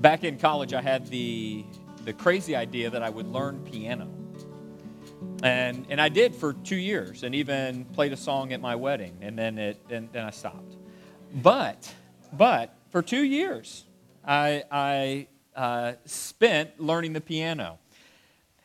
[0.00, 1.64] back in college, I had the,
[2.04, 4.08] the crazy idea that I would learn piano.
[5.42, 9.16] And, and I did for two years and even played a song at my wedding,
[9.20, 10.76] and then, it, and then I stopped.
[11.34, 11.92] But,
[12.32, 13.84] but for two years,
[14.26, 17.78] I, I uh, spent learning the piano.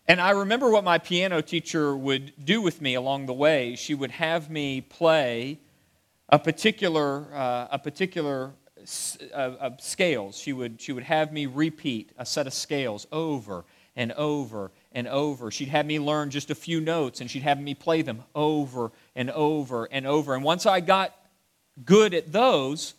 [0.08, 3.76] And I remember what my piano teacher would do with me along the way.
[3.76, 5.60] She would have me play
[6.30, 8.52] a particular, uh, a particular
[9.34, 10.38] uh, scales.
[10.38, 13.66] She would, she would have me repeat a set of scales over
[13.96, 15.52] and over and over.
[15.52, 18.92] She'd have me learn just a few notes and she'd have me play them over
[19.16, 20.36] and over and over.
[20.36, 21.16] And once I got
[21.86, 22.94] good at those,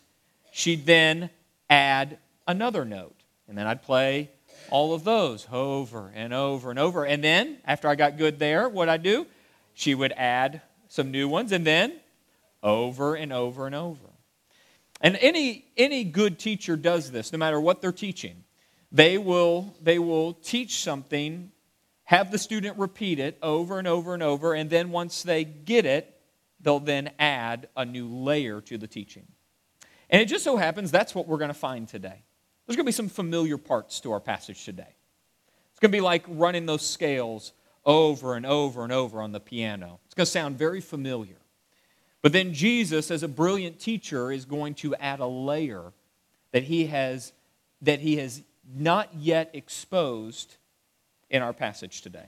[0.51, 1.29] she'd then
[1.69, 3.15] add another note.
[3.47, 4.31] And then I'd play
[4.69, 7.05] all of those over and over and over.
[7.05, 9.27] And then, after I got good there, what I do?
[9.73, 11.93] She would add some new ones and then
[12.63, 14.14] over and over and over.
[15.01, 18.43] And any, any good teacher does this, no matter what they're teaching.
[18.91, 21.51] They will, they will teach something,
[22.05, 25.85] have the student repeat it over and over and over, and then once they get
[25.85, 26.19] it,
[26.61, 29.27] they'll then add a new layer to the teaching.
[30.09, 32.23] And it just so happens that's what we're going to find today.
[32.65, 34.95] There's going to be some familiar parts to our passage today.
[35.71, 37.51] It's going to be like running those scales
[37.85, 39.99] over and over and over on the piano.
[40.05, 41.35] It's going to sound very familiar.
[42.25, 45.93] But then Jesus, as a brilliant teacher, is going to add a layer
[46.53, 47.33] that he has,
[47.83, 48.41] that he has
[48.75, 50.55] not yet exposed
[51.29, 52.25] in our passage today.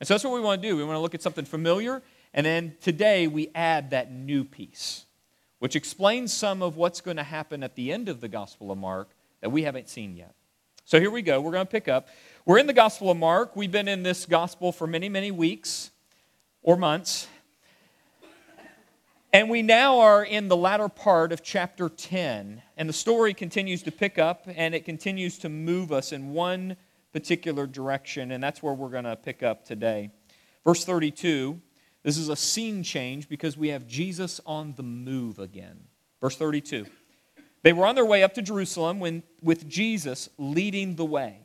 [0.00, 0.78] And so that's what we want to do.
[0.78, 2.00] We want to look at something familiar,
[2.32, 5.04] and then today we add that new piece,
[5.58, 8.78] which explains some of what's going to happen at the end of the Gospel of
[8.78, 9.10] Mark
[9.42, 10.34] that we haven't seen yet.
[10.86, 11.42] So here we go.
[11.42, 12.08] We're going to pick up.
[12.46, 13.56] We're in the Gospel of Mark.
[13.56, 15.90] We've been in this Gospel for many, many weeks
[16.62, 17.28] or months.
[19.34, 22.62] And we now are in the latter part of chapter 10.
[22.76, 26.76] And the story continues to pick up and it continues to move us in one
[27.12, 28.30] particular direction.
[28.30, 30.12] And that's where we're going to pick up today.
[30.64, 31.60] Verse 32
[32.04, 35.80] this is a scene change because we have Jesus on the move again.
[36.20, 36.86] Verse 32.
[37.62, 41.38] They were on their way up to Jerusalem when, with Jesus leading the way.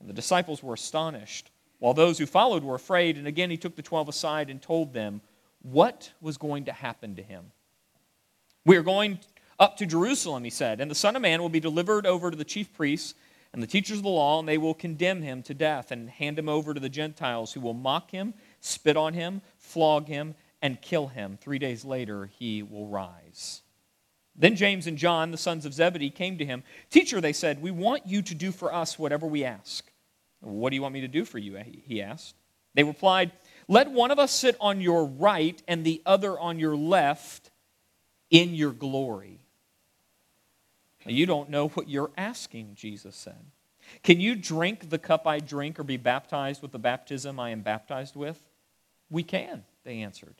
[0.00, 3.18] And the disciples were astonished, while those who followed were afraid.
[3.18, 5.20] And again, he took the twelve aside and told them
[5.64, 7.46] what was going to happen to him.
[8.64, 9.18] We are going
[9.58, 12.36] up to Jerusalem, he said, and the Son of Man will be delivered over to
[12.36, 13.14] the chief priests
[13.52, 16.38] and the teachers of the law, and they will condemn him to death and hand
[16.38, 20.82] him over to the Gentiles, who will mock him, spit on him, flog him, and
[20.82, 21.38] kill him.
[21.40, 23.62] Three days later, he will rise.
[24.36, 26.64] Then James and John, the sons of Zebedee, came to him.
[26.90, 29.88] Teacher, they said, we want you to do for us whatever we ask.
[30.40, 31.56] What do you want me to do for you?
[31.86, 32.34] He asked.
[32.74, 33.30] They replied,
[33.68, 37.50] Let one of us sit on your right and the other on your left
[38.30, 39.40] in your glory.
[41.04, 43.46] Now, you don't know what you're asking, Jesus said.
[44.02, 47.60] Can you drink the cup I drink or be baptized with the baptism I am
[47.60, 48.40] baptized with?
[49.10, 50.34] We can, they answered.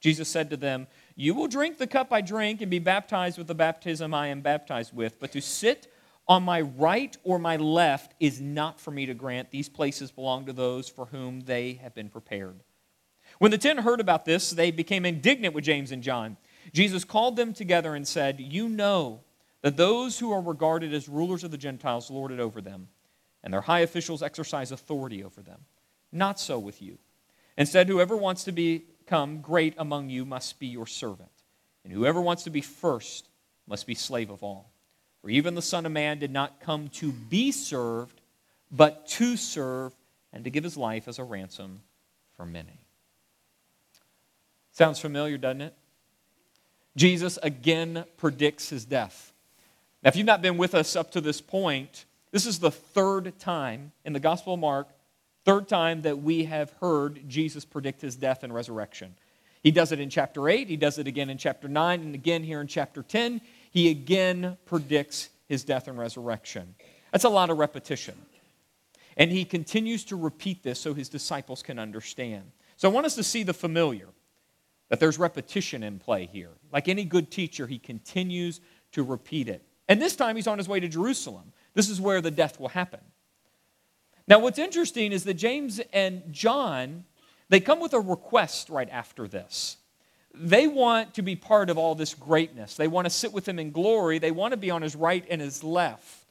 [0.00, 3.46] Jesus said to them, You will drink the cup I drink and be baptized with
[3.46, 5.90] the baptism I am baptized with, but to sit
[6.28, 9.50] on my right or my left is not for me to grant.
[9.50, 12.62] These places belong to those for whom they have been prepared.
[13.38, 16.36] When the ten heard about this, they became indignant with James and John.
[16.72, 19.20] Jesus called them together and said, You know
[19.62, 22.88] that those who are regarded as rulers of the Gentiles lord it over them,
[23.44, 25.60] and their high officials exercise authority over them.
[26.12, 26.98] Not so with you.
[27.58, 31.30] Instead, whoever wants to become great among you must be your servant.
[31.84, 33.28] And whoever wants to be first
[33.66, 34.70] must be slave of all.
[35.26, 38.20] For even the Son of Man did not come to be served,
[38.70, 39.92] but to serve
[40.32, 41.80] and to give his life as a ransom
[42.36, 42.78] for many.
[44.70, 45.74] Sounds familiar, doesn't it?
[46.94, 49.32] Jesus again predicts his death.
[50.04, 53.36] Now, if you've not been with us up to this point, this is the third
[53.40, 54.86] time in the Gospel of Mark
[55.44, 59.16] Third time that we have heard Jesus predict his death and resurrection.
[59.64, 62.44] He does it in chapter 8, he does it again in chapter 9, and again
[62.44, 63.40] here in chapter 10.
[63.76, 66.74] He again predicts his death and resurrection.
[67.12, 68.14] That's a lot of repetition.
[69.18, 72.44] And he continues to repeat this so his disciples can understand.
[72.78, 74.08] So I want us to see the familiar,
[74.88, 76.52] that there's repetition in play here.
[76.72, 78.62] Like any good teacher, he continues
[78.92, 79.62] to repeat it.
[79.90, 81.52] And this time he's on his way to Jerusalem.
[81.74, 83.00] This is where the death will happen.
[84.26, 87.04] Now, what's interesting is that James and John,
[87.50, 89.76] they come with a request right after this.
[90.38, 92.76] They want to be part of all this greatness.
[92.76, 94.18] They want to sit with him in glory.
[94.18, 96.24] They want to be on his right and his left.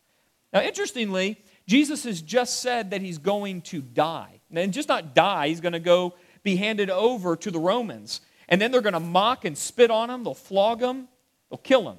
[0.54, 4.40] Now, interestingly, Jesus has just said that he's going to die.
[4.54, 6.14] And just not die, he's going to go
[6.44, 8.22] be handed over to the Romans.
[8.48, 11.08] And then they're going to mock and spit on him, they'll flog him,
[11.50, 11.98] they'll kill him.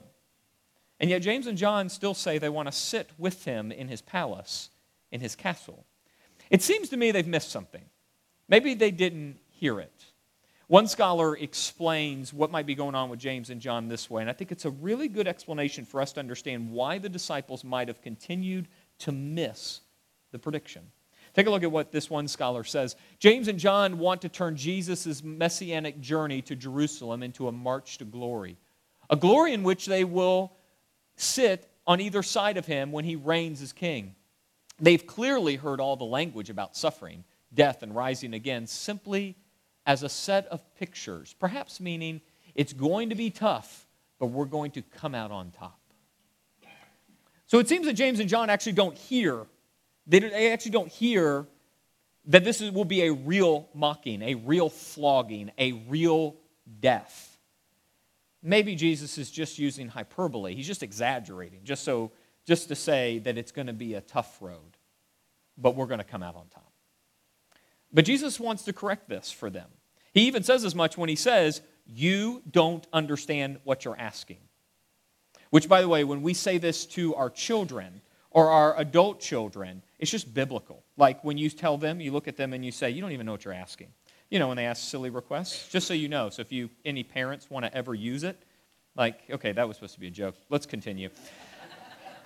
[0.99, 4.01] And yet, James and John still say they want to sit with him in his
[4.01, 4.71] palace,
[5.11, 5.85] in his castle.
[6.49, 7.85] It seems to me they've missed something.
[8.49, 10.06] Maybe they didn't hear it.
[10.69, 14.29] One scholar explains what might be going on with James and John this way, and
[14.29, 17.87] I think it's a really good explanation for us to understand why the disciples might
[17.87, 18.67] have continued
[19.01, 19.81] to miss
[20.33, 20.83] the prediction.
[21.35, 22.97] Take a look at what this one scholar says.
[23.21, 28.05] James and John want to turn Jesus' messianic journey to Jerusalem into a march to
[28.05, 28.57] glory,
[29.09, 30.53] a glory in which they will
[31.15, 34.17] sit on either side of him when he reigns as king.
[34.81, 37.23] They've clearly heard all the language about suffering,
[37.55, 39.37] death, and rising again simply
[39.87, 42.21] as a set of pictures, perhaps meaning
[42.55, 43.87] it's going to be tough,
[44.19, 45.79] but we're going to come out on top.
[47.47, 49.47] So it seems that James and John actually don't hear,
[50.07, 51.47] they actually don't hear
[52.27, 56.35] that this will be a real mocking, a real flogging, a real
[56.81, 57.39] death.
[58.43, 60.55] Maybe Jesus is just using hyperbole.
[60.55, 62.11] He's just exaggerating, just so
[62.47, 64.77] just to say that it's going to be a tough road,
[65.59, 66.66] but we're going to come out on top.
[67.93, 69.69] But Jesus wants to correct this for them.
[70.13, 74.39] He even says as much when he says, You don't understand what you're asking.
[75.51, 78.01] Which, by the way, when we say this to our children
[78.31, 80.85] or our adult children, it's just biblical.
[80.97, 83.27] Like when you tell them, you look at them and you say, You don't even
[83.27, 83.89] know what you're asking
[84.31, 86.31] you know, when they ask silly requests, just so you know.
[86.31, 88.43] So if you, any parents want to ever use it,
[88.97, 90.35] like, okay, that was supposed to be a joke.
[90.49, 91.11] Let's continue.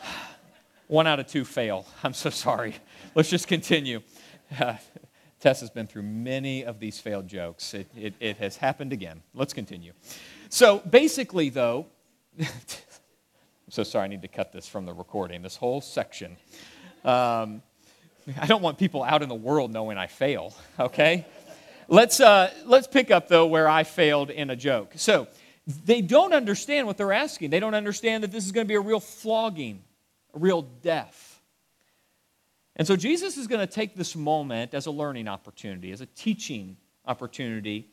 [0.87, 1.87] One out of two fail.
[2.03, 2.75] I'm so sorry.
[3.15, 4.01] Let's just continue.
[5.41, 7.73] Tess has been through many of these failed jokes.
[7.75, 9.23] It, it, it has happened again.
[9.35, 9.93] Let's continue.
[10.51, 11.87] So basically, though,
[12.39, 12.47] I'm
[13.71, 16.37] so sorry, I need to cut this from the recording, this whole section.
[17.05, 17.63] Um,
[18.39, 21.27] I don't want people out in the world knowing I fail, okay?
[21.89, 24.93] Let's, uh, let's pick up, though, where I failed in a joke.
[24.97, 25.27] So,
[25.85, 27.51] they don't understand what they're asking.
[27.51, 29.83] They don't understand that this is going to be a real flogging,
[30.35, 31.30] a real death.
[32.81, 36.07] And so, Jesus is going to take this moment as a learning opportunity, as a
[36.07, 37.91] teaching opportunity,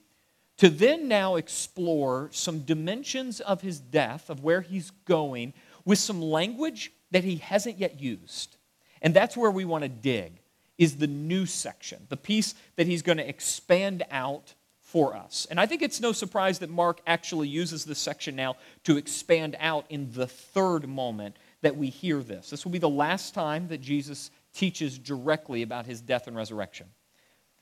[0.60, 5.51] to then now explore some dimensions of his death, of where he's going,
[5.84, 8.56] with some language that he hasn't yet used.
[9.01, 10.39] And that's where we want to dig
[10.78, 15.48] is the new section, the piece that he's going to expand out for us.
[15.51, 18.56] And I think it's no surprise that Mark actually uses this section now
[18.86, 22.50] to expand out in the third moment that we hear this.
[22.50, 26.88] This will be the last time that Jesus teaches directly about his death and resurrection.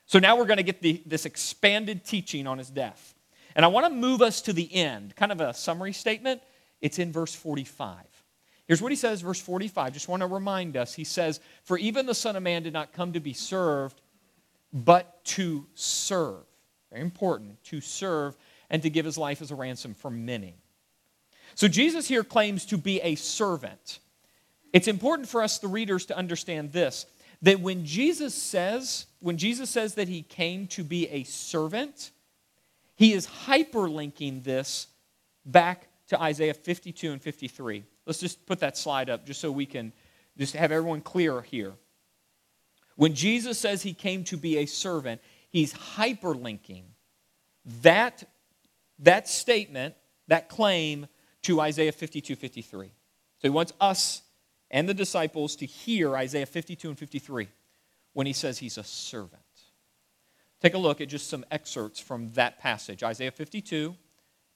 [0.06, 3.14] So now we're going to get the, this expanded teaching on his death.
[3.56, 6.42] And I want to move us to the end, kind of a summary statement.
[6.82, 7.98] It's in verse 45.
[8.68, 9.94] Here's what he says, verse 45.
[9.94, 10.94] Just want to remind us.
[10.94, 14.02] He says, For even the Son of Man did not come to be served,
[14.74, 16.44] but to serve.
[16.92, 18.36] Very important, to serve
[18.70, 20.56] and to give his life as a ransom for many.
[21.54, 24.00] So Jesus here claims to be a servant.
[24.76, 27.06] It's important for us, the readers, to understand this
[27.42, 32.12] that when Jesus says, when Jesus says that he came to be a servant,
[32.96, 34.88] he is hyperlinking this
[35.46, 37.86] back to Isaiah 52 and 53.
[38.06, 39.94] Let's just put that slide up just so we can
[40.38, 41.72] just have everyone clear here.
[42.98, 45.22] When Jesus says he came to be a servant,
[45.52, 46.84] he's hyperlinking
[47.82, 48.26] that,
[49.00, 49.96] that statement,
[50.28, 51.08] that claim,
[51.44, 52.88] to Isaiah 52 53.
[52.88, 52.92] So
[53.42, 54.22] he wants us
[54.72, 57.48] and the disciples to hear Isaiah 52 and 53
[58.14, 59.42] when he says he's a servant.
[60.62, 63.96] Take a look at just some excerpts from that passage Isaiah 52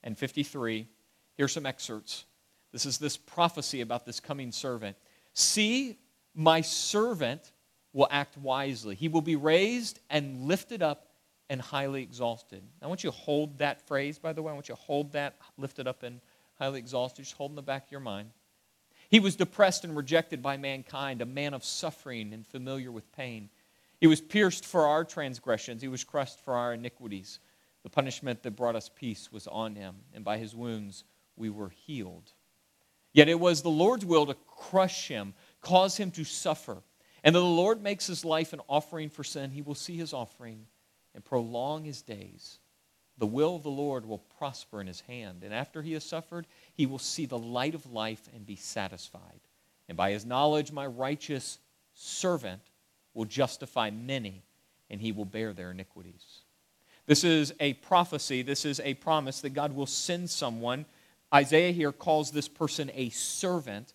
[0.02, 0.88] and 53.
[1.36, 2.24] Here's some excerpts.
[2.72, 4.96] This is this prophecy about this coming servant.
[5.34, 5.98] See,
[6.34, 7.52] my servant
[7.92, 8.94] will act wisely.
[8.94, 11.08] He will be raised and lifted up
[11.48, 12.62] and highly exalted.
[12.80, 14.52] I want you to hold that phrase, by the way.
[14.52, 16.20] I want you to hold that lifted up and
[16.58, 17.24] highly exalted.
[17.24, 18.30] Just hold in the back of your mind.
[19.10, 23.50] He was depressed and rejected by mankind, a man of suffering and familiar with pain.
[24.00, 27.40] He was pierced for our transgressions, he was crushed for our iniquities.
[27.82, 31.04] The punishment that brought us peace was on him, and by his wounds
[31.36, 32.32] we were healed.
[33.12, 36.82] Yet it was the Lord's will to crush him, cause him to suffer.
[37.24, 40.12] And though the Lord makes his life an offering for sin, he will see his
[40.12, 40.66] offering
[41.14, 42.58] and prolong his days.
[43.20, 45.44] The will of the Lord will prosper in his hand.
[45.44, 49.40] And after he has suffered, he will see the light of life and be satisfied.
[49.88, 51.58] And by his knowledge, my righteous
[51.94, 52.62] servant
[53.14, 54.42] will justify many,
[54.88, 56.40] and he will bear their iniquities.
[57.06, 60.84] This is a prophecy, this is a promise that God will send someone
[61.32, 63.94] Isaiah here calls this person a servant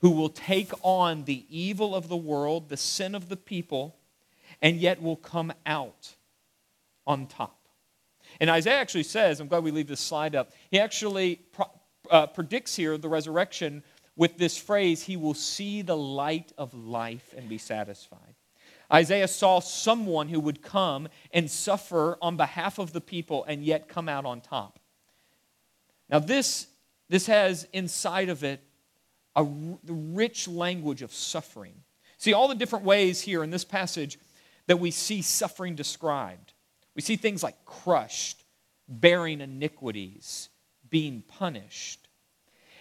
[0.00, 3.96] who will take on the evil of the world, the sin of the people,
[4.60, 6.14] and yet will come out
[7.06, 7.57] on top.
[8.40, 11.70] And Isaiah actually says, I'm glad we leave this slide up, he actually pro-
[12.10, 13.82] uh, predicts here the resurrection
[14.18, 18.34] with this phrase, He will see the light of life and be satisfied.
[18.92, 23.88] Isaiah saw someone who would come and suffer on behalf of the people and yet
[23.88, 24.80] come out on top.
[26.10, 26.66] Now, this,
[27.08, 28.60] this has inside of it
[29.36, 29.44] a
[29.86, 31.74] rich language of suffering.
[32.16, 34.18] See, all the different ways here in this passage
[34.66, 36.54] that we see suffering described.
[36.98, 38.42] We see things like crushed,
[38.88, 40.48] bearing iniquities,
[40.90, 42.08] being punished.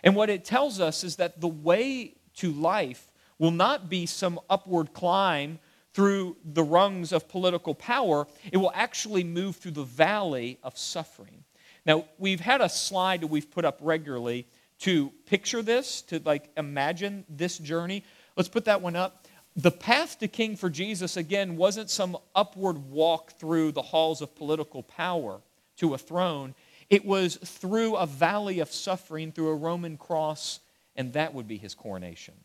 [0.04, 4.40] And what it tells us is that the way to life will not be some
[4.50, 5.60] upward climb
[5.94, 11.44] through the rungs of political power, it will actually move through the valley of suffering.
[11.86, 14.48] Now, we've had a slide that we've put up regularly
[14.80, 18.04] to picture this, to like imagine this journey.
[18.36, 19.27] Let's put that one up.
[19.58, 24.36] The path to king for Jesus, again, wasn't some upward walk through the halls of
[24.36, 25.42] political power
[25.78, 26.54] to a throne.
[26.92, 30.60] It was through a valley of suffering, through a Roman cross,
[30.96, 32.36] and that would be his coronation.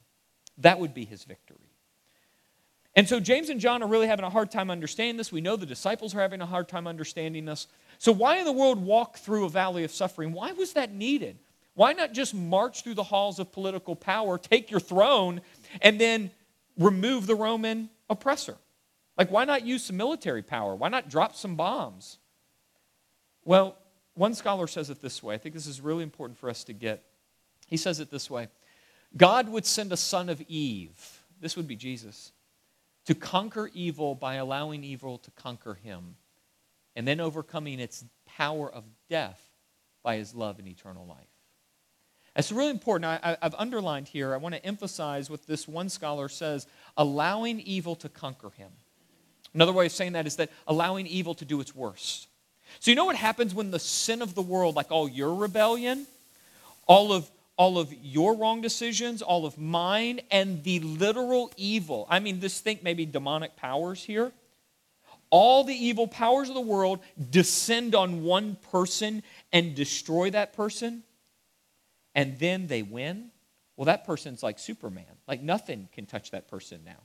[0.57, 1.59] That would be his victory.
[2.97, 5.31] And so James and John are really having a hard time understanding this.
[5.31, 7.67] We know the disciples are having a hard time understanding this.
[7.99, 10.33] So, why in the world walk through a valley of suffering?
[10.33, 11.39] Why was that needed?
[11.75, 15.41] Why not just march through the halls of political power, take your throne,
[15.81, 16.31] and then
[16.79, 18.57] remove the Roman oppressor?
[19.17, 20.75] Like, why not use some military power?
[20.75, 22.19] Why not drop some bombs?
[23.45, 23.77] Well,
[24.15, 25.35] one scholar says it this way.
[25.35, 27.05] I think this is really important for us to get.
[27.67, 28.49] He says it this way
[29.17, 32.33] God would send a son of Eve, this would be Jesus,
[33.07, 36.17] to conquer evil by allowing evil to conquer him,
[36.95, 39.41] and then overcoming its power of death
[40.03, 41.32] by his love and eternal life.
[42.35, 43.21] It's really important.
[43.23, 47.95] I, have underlined here, I want to emphasize what this one scholar says allowing evil
[47.97, 48.71] to conquer him.
[49.55, 52.29] Another way of saying that is that allowing evil to do its worst.
[52.81, 56.07] So, you know what happens when the sin of the world, like all your rebellion,
[56.87, 62.07] all of all of your wrong decisions, all of mine, and the literal evil.
[62.09, 64.33] I mean, this think maybe demonic powers here.
[65.31, 69.23] All the evil powers of the world descend on one person
[69.53, 71.03] and destroy that person,
[72.15, 73.31] and then they win.
[73.77, 75.05] Well, that person's like Superman.
[75.27, 77.01] Like nothing can touch that person now.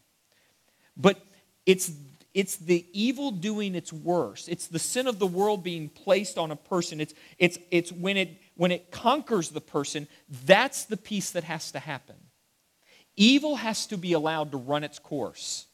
[0.96, 1.20] But
[1.66, 1.92] it's
[2.38, 4.48] it's the evil doing its worst.
[4.48, 7.02] It's the sin of the world being placed on a person.
[7.02, 10.08] It's, it's, it's when, it, when it conquers the person,
[10.46, 12.16] that's the piece that has to happen.
[13.16, 15.66] Evil has to be allowed to run its course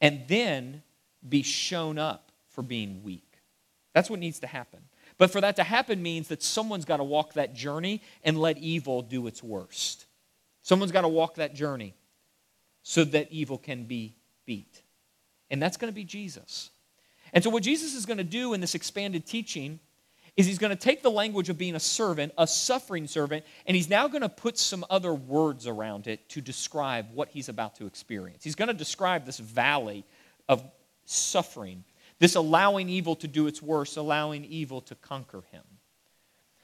[0.00, 0.82] and then
[1.28, 3.38] be shown up for being weak.
[3.92, 4.80] That's what needs to happen.
[5.16, 8.58] But for that to happen means that someone's got to walk that journey and let
[8.58, 10.06] evil do its worst.
[10.62, 11.94] Someone's got to walk that journey
[12.82, 14.82] so that evil can be beat
[15.54, 16.70] and that's going to be Jesus.
[17.32, 19.78] And so, what Jesus is going to do in this expanded teaching
[20.36, 23.76] is he's going to take the language of being a servant, a suffering servant, and
[23.76, 27.76] he's now going to put some other words around it to describe what he's about
[27.76, 28.42] to experience.
[28.42, 30.04] He's going to describe this valley
[30.48, 30.64] of
[31.04, 31.84] suffering,
[32.24, 35.62] this allowing evil to do its worst, allowing evil to conquer him.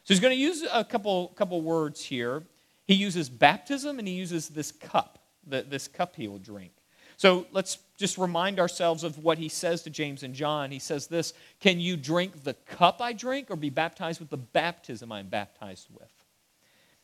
[0.05, 2.45] So he's going to use a couple, couple words here.
[2.87, 6.73] He uses baptism and he uses this cup, the, this cup he will drink.
[7.19, 10.71] So let's just remind ourselves of what he says to James and John.
[10.71, 14.39] He says this Can you drink the cup I drink or be baptized with the
[14.39, 16.11] baptism I'm baptized with?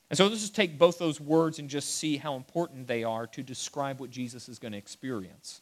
[0.09, 3.27] And so let's just take both those words and just see how important they are
[3.27, 5.61] to describe what Jesus is going to experience.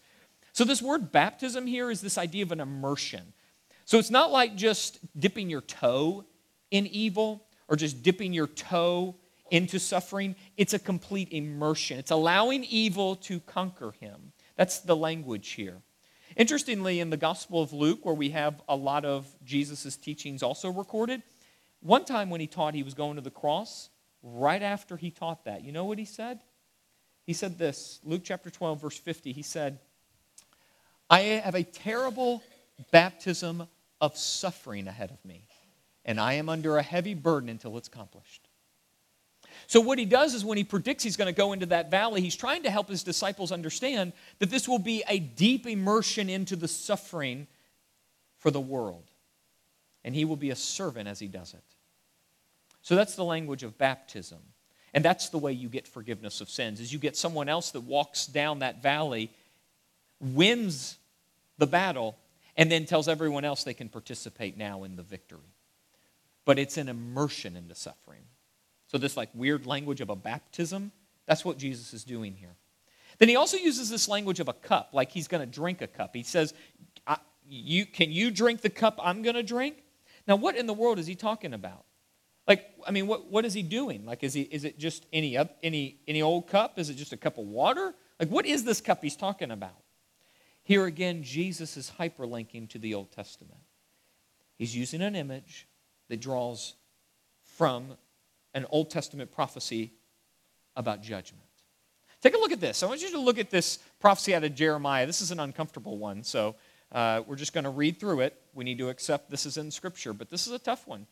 [0.55, 3.33] So, this word baptism here is this idea of an immersion.
[3.85, 6.25] So, it's not like just dipping your toe
[6.71, 9.17] in evil or just dipping your toe
[9.51, 10.37] into suffering.
[10.57, 11.99] It's a complete immersion.
[11.99, 14.33] It's allowing evil to conquer him.
[14.55, 15.83] That's the language here.
[16.37, 20.71] Interestingly, in the Gospel of Luke, where we have a lot of Jesus' teachings also
[20.71, 21.23] recorded,
[21.81, 23.91] one time when he taught he was going to the cross,
[24.23, 26.41] right after he taught that, you know what he said?
[27.25, 29.33] He said this Luke chapter 12, verse 50.
[29.33, 29.81] He said,
[31.09, 32.43] I have a terrible
[32.91, 33.67] baptism
[34.01, 35.47] of suffering ahead of me,
[36.05, 38.49] and I am under a heavy burden until it's accomplished.
[39.67, 42.21] So, what he does is when he predicts he's going to go into that valley,
[42.21, 46.57] he's trying to help his disciples understand that this will be a deep immersion into
[46.57, 47.47] the suffering
[48.39, 49.05] for the world.
[50.05, 51.63] And he will be a servant as he does it.
[52.83, 54.41] So, that's the language of baptism.
[54.93, 57.81] And that's the way you get forgiveness of sins, is you get someone else that
[57.81, 59.31] walks down that valley,
[60.25, 60.99] wins
[61.59, 62.16] the battle,
[62.57, 65.54] and then tells everyone else they can participate now in the victory.
[66.45, 68.23] But it's an immersion into suffering.
[68.87, 70.93] So, this like weird language of a baptism,
[71.26, 72.57] that's what Jesus is doing here.
[73.19, 75.87] Then he also uses this language of a cup, like he's going to drink a
[75.87, 76.14] cup.
[76.14, 76.54] He says,
[77.47, 79.83] you, Can you drink the cup I'm going to drink?
[80.26, 81.85] Now, what in the world is he talking about?
[82.47, 84.04] Like, I mean, what, what is he doing?
[84.04, 86.78] Like, is, he, is it just any, any, any old cup?
[86.78, 87.95] Is it just a cup of water?
[88.21, 89.76] Like, what is this cup he's talking about?
[90.64, 93.61] Here again, Jesus is hyperlinking to the Old Testament.
[94.56, 95.68] He's using an image
[96.09, 96.75] that draws
[97.42, 97.97] from
[98.54, 99.92] an Old Testament prophecy
[100.75, 101.44] about judgment.
[102.23, 102.83] Take a look at this.
[102.83, 105.04] I want you to look at this prophecy out of Jeremiah.
[105.06, 106.56] This is an uncomfortable one, so
[106.90, 108.40] uh, we're just going to read through it.
[108.54, 111.06] We need to accept this is in Scripture, but this is a tough one.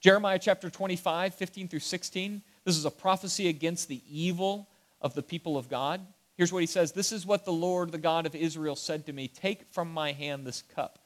[0.00, 2.42] Jeremiah chapter 25, 15 through 16.
[2.64, 4.68] This is a prophecy against the evil
[5.00, 6.00] of the people of God.
[6.40, 9.12] Here's what he says This is what the Lord, the God of Israel, said to
[9.12, 10.98] me Take from my hand this cup,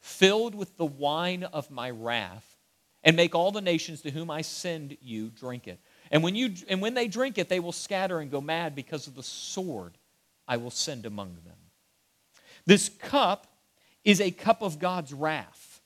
[0.00, 2.56] filled with the wine of my wrath,
[3.04, 5.80] and make all the nations to whom I send you drink it.
[6.10, 9.06] And when, you, and when they drink it, they will scatter and go mad because
[9.06, 9.98] of the sword
[10.48, 11.58] I will send among them.
[12.64, 13.48] This cup
[14.02, 15.82] is a cup of God's wrath.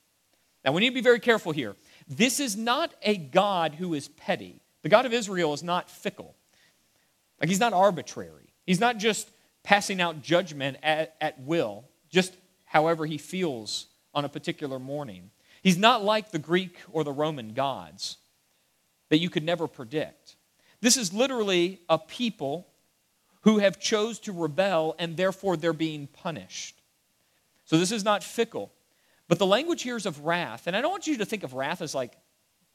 [0.63, 1.75] Now, we need to be very careful here.
[2.07, 4.61] This is not a God who is petty.
[4.83, 6.33] The God of Israel is not fickle.
[7.41, 8.44] Like, he's not arbitrary.
[8.65, 9.29] He's not just
[9.63, 15.31] passing out judgment at, at will, just however he feels on a particular morning.
[15.61, 18.17] He's not like the Greek or the Roman gods
[19.09, 20.35] that you could never predict.
[20.81, 22.67] This is literally a people
[23.41, 26.81] who have chose to rebel and therefore they're being punished.
[27.65, 28.71] So this is not fickle.
[29.27, 30.67] But the language here is of wrath.
[30.67, 32.13] And I don't want you to think of wrath as like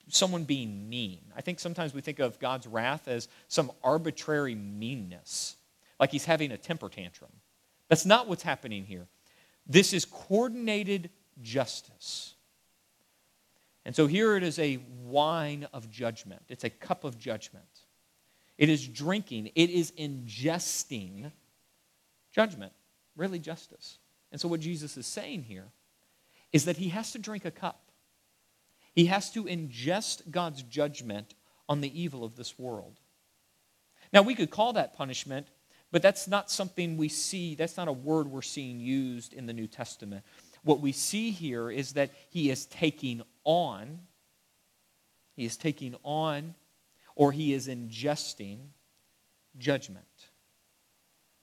[0.08, 1.20] someone being mean.
[1.36, 5.56] I think sometimes we think of God's wrath as some arbitrary meanness,
[6.00, 7.30] like he's having a temper tantrum.
[7.88, 9.06] That's not what's happening here.
[9.66, 11.10] This is coordinated
[11.42, 12.34] justice.
[13.84, 17.64] And so here it is a wine of judgment, it's a cup of judgment.
[18.58, 21.32] It is drinking, it is ingesting
[22.30, 22.72] judgment,
[23.16, 23.98] really justice.
[24.32, 25.68] And so what Jesus is saying here
[26.52, 27.90] is that he has to drink a cup.
[28.94, 31.34] He has to ingest God's judgment
[31.68, 32.98] on the evil of this world.
[34.12, 35.46] Now, we could call that punishment,
[35.90, 39.52] but that's not something we see, that's not a word we're seeing used in the
[39.52, 40.24] New Testament.
[40.62, 44.00] What we see here is that he is taking on,
[45.34, 46.54] he is taking on,
[47.16, 48.58] or he is ingesting
[49.58, 50.04] judgment.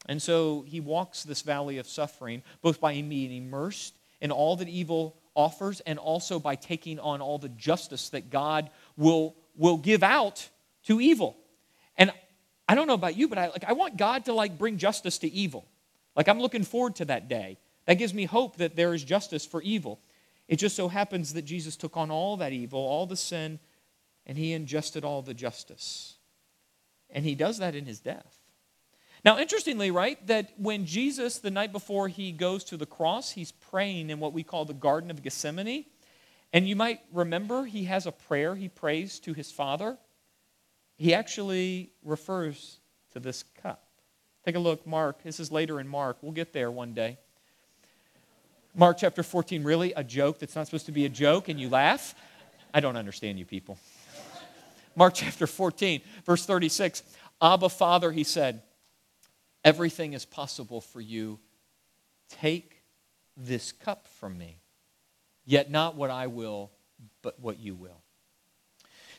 [0.08, 4.70] And so he walks this valley of suffering both by being immersed in all that
[4.70, 10.04] evil offers and also by taking on all the justice that God will, will give
[10.04, 10.50] out
[10.86, 11.38] to evil.
[12.68, 15.18] I don't know about you, but I, like, I want God to like bring justice
[15.20, 15.66] to evil.
[16.16, 17.58] Like I'm looking forward to that day.
[17.86, 20.02] That gives me hope that there is justice for evil.
[20.48, 23.60] It just so happens that Jesus took on all that evil, all the sin,
[24.26, 26.16] and he ingested all the justice.
[27.10, 28.38] And he does that in his death.
[29.24, 33.52] Now, interestingly, right, that when Jesus, the night before he goes to the cross, he's
[33.52, 35.86] praying in what we call the Garden of Gethsemane.
[36.54, 39.98] And you might remember he has a prayer he prays to his Father.
[40.98, 42.80] He actually refers
[43.14, 43.84] to this cup.
[44.44, 45.24] Take a look, Mark.
[45.24, 46.18] This is later in Mark.
[46.22, 47.18] We'll get there one day.
[48.76, 49.94] Mark chapter 14, really?
[49.94, 52.16] A joke that's not supposed to be a joke, and you laugh?
[52.74, 53.78] I don't understand you people.
[54.96, 57.04] Mark chapter 14, verse 36.
[57.42, 58.64] Abba, Father, he said,
[59.64, 61.40] Everything is possible for you.
[62.30, 62.84] Take
[63.36, 64.60] this cup from me.
[65.46, 66.72] Yet not what I will,
[67.22, 68.02] but what you will.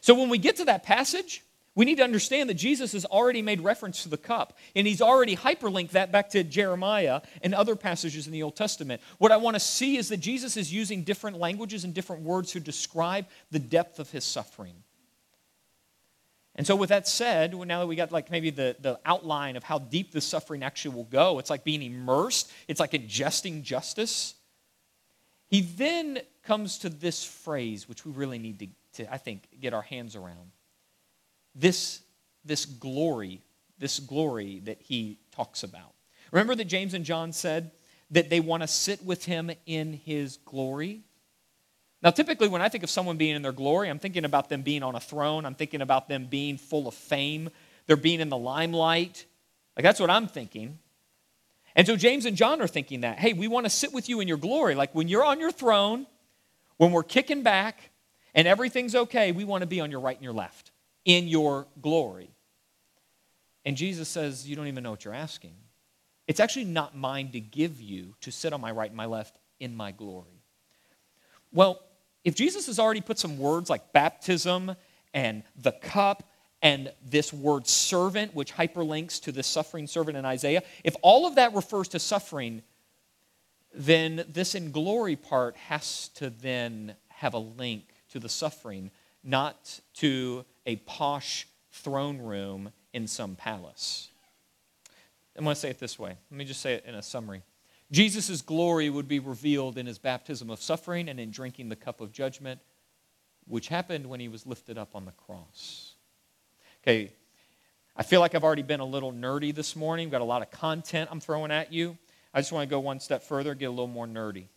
[0.01, 1.43] So when we get to that passage,
[1.79, 5.01] we need to understand that Jesus has already made reference to the cup, and he's
[5.01, 9.01] already hyperlinked that back to Jeremiah and other passages in the Old Testament.
[9.19, 12.51] What I want to see is that Jesus is using different languages and different words
[12.51, 14.75] to describe the depth of his suffering.
[16.57, 19.63] And so, with that said, now that we got like maybe the, the outline of
[19.63, 24.35] how deep this suffering actually will go, it's like being immersed, it's like ingesting justice.
[25.47, 29.75] He then comes to this phrase, which we really need to, to I think, get
[29.75, 30.51] our hands around.
[31.59, 32.03] This,
[32.45, 33.43] this glory,
[33.79, 35.93] this glory that he talks about.
[36.31, 37.73] Remember that James and John said
[38.11, 41.03] that they want to sit with him in his glory?
[42.01, 44.63] Now, typically, when I think of someone being in their glory, I'm thinking about them
[44.63, 45.45] being on a throne.
[45.45, 47.51] I'm thinking about them being full of fame.
[47.87, 49.25] They're being in the limelight.
[49.77, 50.79] Like, that's what I'm thinking.
[51.75, 53.19] And so, James and John are thinking that.
[53.19, 54.77] Hey, we want to sit with you in your glory.
[54.77, 56.07] Like, when you're on your throne,
[56.77, 57.91] when we're kicking back
[58.33, 60.68] and everything's okay, we want to be on your right and your left
[61.09, 62.31] in your glory.
[63.65, 65.55] And Jesus says, You don't even know what you're asking.
[66.29, 69.39] It's actually not mine to give you to sit on my right and my left
[69.59, 70.43] in my glory.
[71.51, 71.81] Well,
[72.25, 74.77] if Jesus has already put some words like baptism
[75.15, 76.29] and the cup
[76.61, 81.37] and this word servant, which hyperlinks to the suffering servant in Isaiah, if all of
[81.37, 82.63] that refers to suffering,
[83.73, 88.91] then this in glory part has to then have a link to the suffering
[89.25, 94.11] not to a posh throne room in some palace.
[95.37, 96.17] I'm going to say it this way.
[96.31, 97.43] Let me just say it in a summary.
[97.91, 102.03] Jesus' glory would be revealed in his baptism of suffering and in drinking the cup
[102.03, 102.61] of judgment,
[103.47, 105.95] which happened when he was lifted up on the cross.
[106.83, 107.13] Okay,
[107.97, 110.09] I feel like I've already been a little nerdy this morning.
[110.09, 111.97] We've got a lot of content I'm throwing at you.
[112.35, 114.49] I just want to go one step further, get a little more nerdy.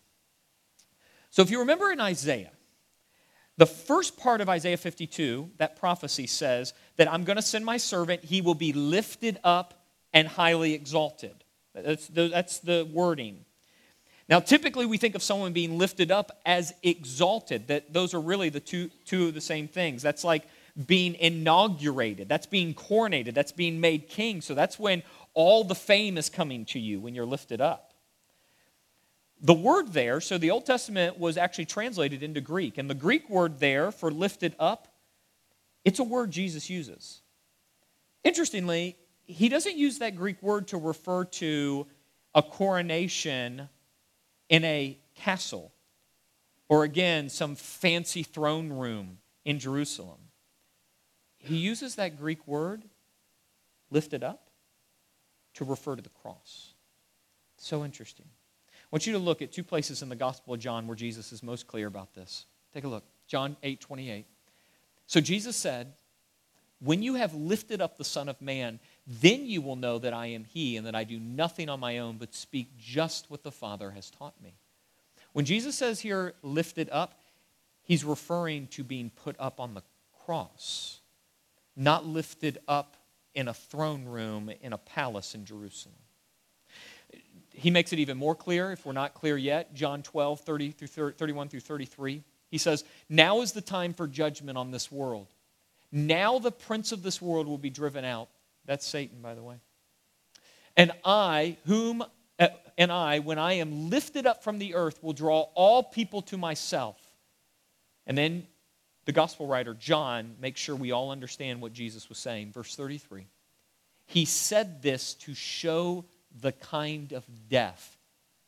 [1.29, 2.51] So, if you remember in Isaiah,
[3.61, 7.77] the first part of Isaiah 52, that prophecy says that I'm going to send my
[7.77, 11.43] servant, he will be lifted up and highly exalted.
[11.75, 13.45] That's the, that's the wording.
[14.27, 18.49] Now, typically we think of someone being lifted up as exalted, that those are really
[18.49, 20.01] the two, two of the same things.
[20.01, 20.47] That's like
[20.87, 24.41] being inaugurated, that's being coronated, that's being made king.
[24.41, 25.03] So that's when
[25.35, 27.90] all the fame is coming to you when you're lifted up.
[29.43, 33.27] The word there, so the Old Testament was actually translated into Greek, and the Greek
[33.29, 34.87] word there for lifted up,
[35.83, 37.21] it's a word Jesus uses.
[38.23, 41.87] Interestingly, he doesn't use that Greek word to refer to
[42.35, 43.67] a coronation
[44.49, 45.71] in a castle
[46.69, 50.19] or again some fancy throne room in Jerusalem.
[51.39, 52.83] He uses that Greek word,
[53.89, 54.49] lifted up,
[55.55, 56.73] to refer to the cross.
[57.57, 58.27] So interesting.
[58.91, 61.41] Want you to look at two places in the Gospel of John where Jesus is
[61.41, 62.45] most clear about this.
[62.73, 63.05] Take a look.
[63.27, 64.25] John 8 28.
[65.07, 65.93] So Jesus said,
[66.79, 70.27] When you have lifted up the Son of Man, then you will know that I
[70.27, 73.51] am He and that I do nothing on my own but speak just what the
[73.51, 74.53] Father has taught me.
[75.33, 77.21] When Jesus says here, lifted up,
[77.83, 79.83] he's referring to being put up on the
[80.25, 80.99] cross,
[81.75, 82.97] not lifted up
[83.33, 85.95] in a throne room in a palace in Jerusalem.
[87.61, 90.87] He makes it even more clear, if we're not clear yet, John 12, 30 through
[90.87, 92.23] 30, 31 through 33.
[92.49, 95.27] He says, Now is the time for judgment on this world.
[95.91, 98.29] Now the prince of this world will be driven out.
[98.65, 99.57] That's Satan, by the way.
[100.75, 102.03] And I, whom
[102.39, 102.47] uh,
[102.79, 106.37] and I, when I am lifted up from the earth, will draw all people to
[106.37, 106.97] myself.
[108.07, 108.47] And then
[109.05, 112.53] the gospel writer John makes sure we all understand what Jesus was saying.
[112.53, 113.27] Verse 33.
[114.07, 116.05] He said this to show
[116.39, 117.97] the kind of death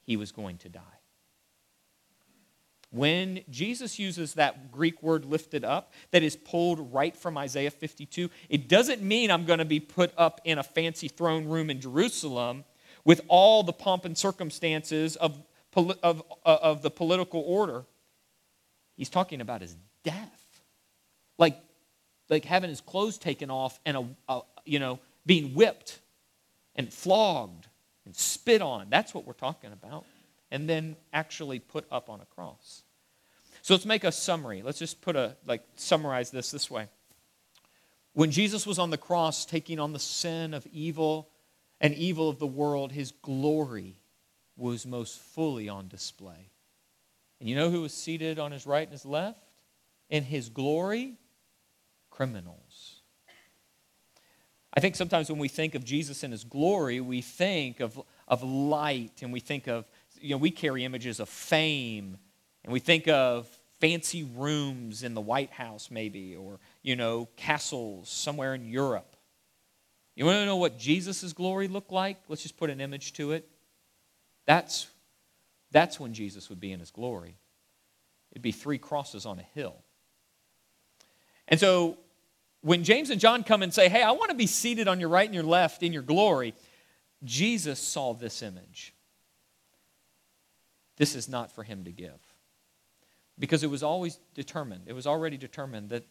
[0.02, 0.82] he was going to die.
[2.94, 8.30] When Jesus uses that Greek word lifted up, that is pulled right from Isaiah 52,
[8.50, 11.82] it doesn't mean I'm going to be put up in a fancy throne room in
[11.82, 12.66] Jerusalem
[13.04, 15.42] with all the pomp and circumstances of,
[15.76, 17.84] of, uh, of the political order.
[18.96, 20.62] He's talking about his death.
[21.40, 21.58] Like,
[22.30, 26.00] like having his clothes taken off and, a, a, you know, being whipped
[26.76, 27.68] and flogged
[28.06, 28.88] and spit on.
[28.90, 30.06] That's what we're talking about
[30.54, 32.84] and then actually put up on a cross.
[33.64, 34.62] So let's make a summary.
[34.62, 36.88] Let's just put a, like, summarize this this way.
[38.14, 41.30] When Jesus was on the cross taking on the sin of evil
[41.82, 43.98] and evil of the world, his glory
[44.56, 46.52] was most fully on display.
[47.40, 49.40] And you know who was seated on his right and his left?
[50.10, 51.16] In his glory,
[52.12, 52.73] criminals.
[54.76, 58.44] I think sometimes when we think of Jesus in his glory, we think of, of
[58.44, 59.86] light and we think of
[60.24, 62.18] you know, we carry images of fame
[62.64, 63.48] and we think of
[63.82, 69.18] fancy rooms in the White House, maybe, or, you know, castles somewhere in Europe.
[70.16, 72.18] You want to know what Jesus' glory looked like?
[72.30, 73.50] Let's just put an image to it.
[74.46, 74.88] That's,
[75.72, 77.36] that's when Jesus would be in his glory.
[78.32, 79.76] It'd be three crosses on a hill.
[81.50, 81.98] And so
[82.64, 85.10] when James and John come and say, Hey, I want to be seated on your
[85.10, 86.56] right and your left in your glory,
[87.24, 88.94] Jesus saw this image.
[90.98, 92.20] This is not for him to give.
[93.38, 96.06] Because it was always determined, it was already determined that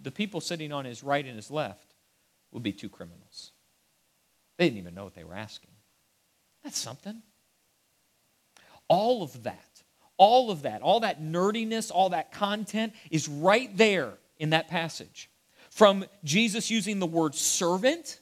[0.00, 1.94] the people sitting on his right and his left
[2.52, 3.52] would be two criminals.
[4.58, 5.70] They didn't even know what they were asking.
[6.62, 7.22] That's something.
[8.86, 9.82] All of that,
[10.16, 15.30] all of that, all that nerdiness, all that content is right there in that passage.
[15.72, 18.20] From Jesus using the word servant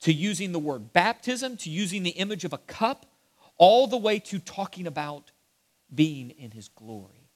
[0.00, 3.06] to using the word baptism to using the image of a cup
[3.58, 5.30] all the way to talking about
[5.94, 7.28] being in his glory.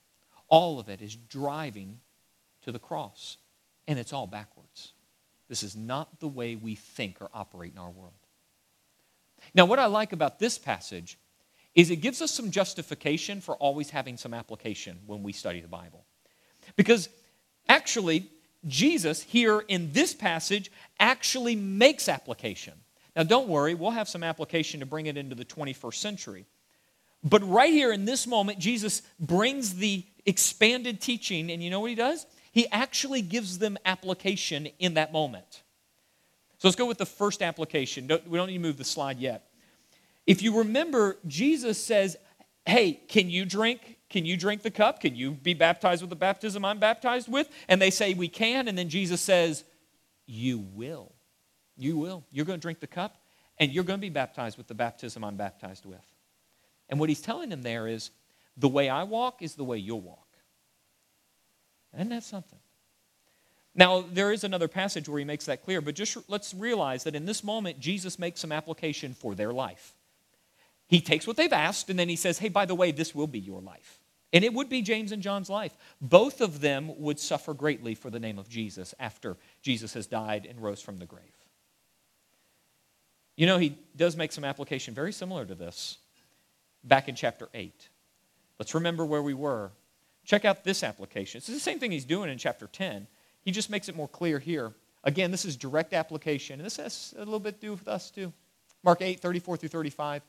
[0.49, 2.01] All of it is driving
[2.63, 3.37] to the cross,
[3.87, 4.93] and it's all backwards.
[5.49, 8.13] This is not the way we think or operate in our world.
[9.55, 11.17] Now, what I like about this passage
[11.77, 15.69] is it gives us some justification for always having some application when we study the
[15.69, 16.05] Bible.
[16.75, 17.09] Because
[17.69, 18.31] actually,
[18.67, 22.75] Jesus here in this passage actually makes application.
[23.17, 26.47] Now, don't worry, we'll have some application to bring it into the 21st century.
[27.23, 31.91] But right here in this moment, Jesus brings the expanded teaching, and you know what
[31.91, 32.27] he does?
[32.53, 35.63] He actually gives them application in that moment.
[36.59, 38.09] So let's go with the first application.
[38.27, 39.49] we don't need to move the slide yet.
[40.27, 42.17] If you remember, Jesus says,
[42.67, 43.99] Hey, can you drink?
[44.15, 45.01] Can you drink the cup?
[45.01, 47.51] Can you be baptized with the baptism I'm baptized with?
[47.67, 48.69] And they say, We can.
[48.69, 49.65] And then Jesus says,
[50.25, 51.11] You will.
[51.77, 52.23] You will.
[52.31, 53.17] You're going to drink the cup,
[53.59, 56.15] and you're going to be baptized with the baptism I'm baptized with.
[56.89, 58.13] And what he's telling them there is,
[58.57, 60.29] The way I walk is the way you'll walk.
[61.93, 62.61] Isn't that something?
[63.75, 67.17] Now, there is another passage where he makes that clear, but just let's realize that
[67.17, 69.93] in this moment, Jesus makes some application for their life.
[70.87, 73.27] He takes what they've asked, and then he says, Hey, by the way, this will
[73.27, 73.99] be your life.
[74.35, 75.77] And it would be James and John's life.
[76.01, 80.45] Both of them would suffer greatly for the name of Jesus after Jesus has died
[80.45, 81.23] and rose from the grave.
[83.37, 85.99] You know, he does make some application very similar to this
[86.83, 87.89] back in chapter 8.
[88.59, 89.71] Let's remember where we were.
[90.25, 91.39] Check out this application.
[91.39, 93.07] It's the same thing he's doing in chapter 10.
[93.43, 94.73] He just makes it more clear here.
[95.05, 98.11] Again, this is direct application, and this has a little bit to do with us
[98.11, 98.33] too.
[98.83, 100.23] Mark 8, 34 through 35.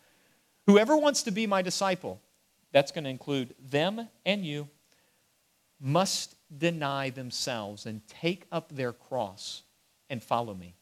[0.68, 2.22] Whoever wants to be my disciple,
[2.76, 4.68] that's going to include them and you,
[5.80, 9.64] must deny themselves and take up their cross
[10.10, 10.76] and follow me.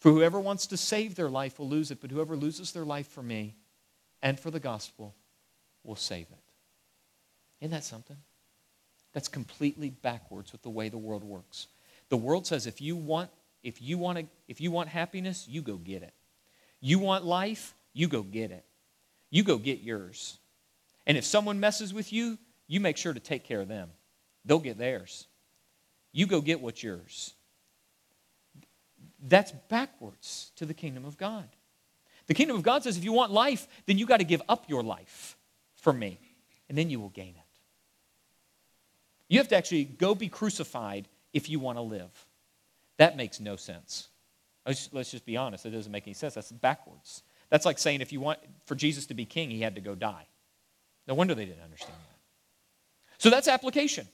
[0.00, 3.06] For whoever wants to save their life will lose it, but whoever loses their life
[3.06, 3.54] for me
[4.22, 5.14] and for the gospel
[5.84, 6.42] will save it.
[7.60, 8.16] Isn't that something?
[9.12, 11.68] That's completely backwards with the way the world works.
[12.08, 13.30] The world says if you want
[13.62, 16.12] if you want if you want happiness, you go get it.
[16.80, 18.64] You want life, you go get it.
[19.30, 20.38] You go get yours.
[21.06, 23.90] And if someone messes with you, you make sure to take care of them.
[24.44, 25.26] They'll get theirs.
[26.12, 27.34] You go get what's yours.
[29.22, 31.48] That's backwards to the kingdom of God.
[32.26, 34.68] The kingdom of God says if you want life, then you got to give up
[34.68, 35.36] your life
[35.76, 36.18] for me,
[36.68, 37.42] and then you will gain it.
[39.28, 42.10] You have to actually go be crucified if you want to live.
[42.96, 44.08] That makes no sense.
[44.66, 45.66] Let's, let's just be honest.
[45.66, 46.34] It doesn't make any sense.
[46.34, 47.22] That's backwards.
[47.50, 49.94] That's like saying if you want for Jesus to be king, he had to go
[49.94, 50.26] die.
[51.06, 52.16] No wonder they didn't understand that.
[53.18, 54.06] So that's application.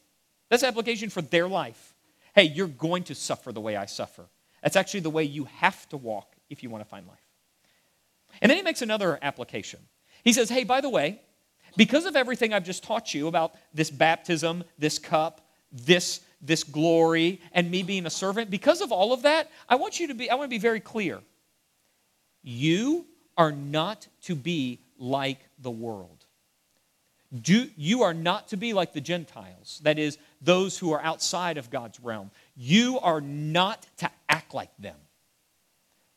[0.48, 1.94] That's application for their life.
[2.35, 4.26] Hey, you're going to suffer the way I suffer.
[4.62, 7.18] That's actually the way you have to walk if you want to find life.
[8.40, 9.81] And then he makes another application.
[10.24, 11.20] He says, hey, by the way,
[11.76, 17.40] because of everything I've just taught you about this baptism, this cup, this, this glory,
[17.52, 20.31] and me being a servant, because of all of that, I want you to be,
[20.31, 21.20] I want to be very clear.
[22.42, 26.22] You are not to be like the world.
[27.40, 31.57] Do, you are not to be like the Gentiles, that is, those who are outside
[31.57, 32.31] of God's realm.
[32.57, 34.97] You are not to act like them.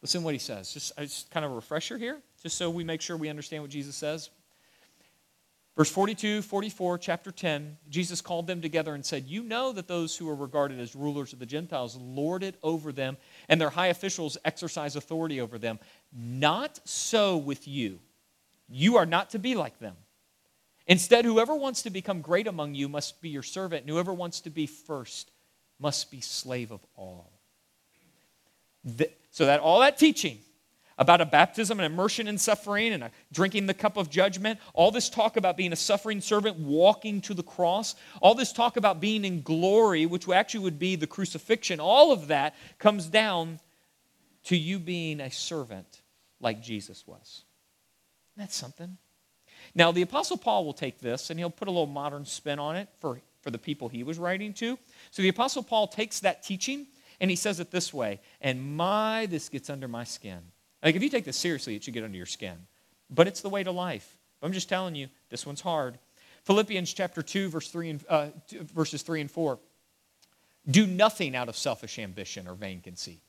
[0.01, 0.73] Listen what he says.
[0.73, 3.63] Just, uh, just kind of a refresher here, just so we make sure we understand
[3.63, 4.29] what Jesus says.
[5.77, 10.15] Verse 42, 44, chapter 10, Jesus called them together and said, You know that those
[10.15, 13.17] who are regarded as rulers of the Gentiles lord it over them,
[13.49, 15.79] and their high officials exercise authority over them.
[16.13, 17.99] Not so with you.
[18.69, 19.95] You are not to be like them.
[20.87, 24.41] Instead, whoever wants to become great among you must be your servant, and whoever wants
[24.41, 25.31] to be first
[25.79, 27.31] must be slave of all.
[29.31, 30.39] So that all that teaching
[30.97, 35.09] about a baptism and immersion in suffering and drinking the cup of judgment, all this
[35.09, 39.25] talk about being a suffering servant walking to the cross, all this talk about being
[39.25, 43.59] in glory, which actually would be the crucifixion, all of that comes down
[44.43, 46.01] to you being a servant
[46.39, 47.43] like Jesus was.
[48.37, 48.97] That's something.
[49.75, 52.77] Now, the Apostle Paul will take this and he'll put a little modern spin on
[52.77, 54.79] it for, for the people he was writing to.
[55.11, 56.87] So the Apostle Paul takes that teaching
[57.19, 60.39] and he says it this way And my, this gets under my skin.
[60.81, 62.55] Like, if you take this seriously, it should get under your skin.
[63.09, 64.17] But it's the way to life.
[64.41, 65.97] I'm just telling you, this one's hard.
[66.43, 68.27] Philippians chapter 2, verse 3 and, uh,
[68.73, 69.59] verses 3 and 4.
[70.69, 73.21] Do nothing out of selfish ambition or vain conceit.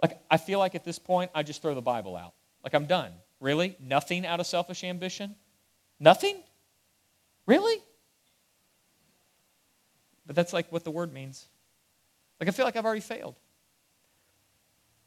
[0.00, 2.32] Like, I feel like at this point, I just throw the Bible out.
[2.64, 3.12] Like, I'm done.
[3.42, 3.76] Really?
[3.80, 5.34] Nothing out of selfish ambition?
[5.98, 6.36] Nothing?
[7.44, 7.82] Really?
[10.24, 11.48] But that's like what the word means.
[12.38, 13.34] Like, I feel like I've already failed.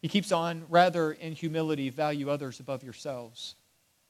[0.01, 3.55] He keeps on, rather, in humility, value others above yourselves,